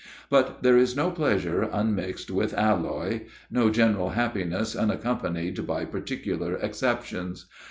But 0.31 0.63
there 0.63 0.79
is 0.79 0.95
no 0.95 1.11
pleasure 1.11 1.61
unmixed 1.61 2.31
with 2.31 2.55
alloy; 2.55 3.27
no 3.51 3.69
general 3.69 4.09
happiness 4.09 4.75
unaccompanied 4.75 5.67
by 5.67 5.85
particular 5.85 6.55
exceptions. 6.55 7.45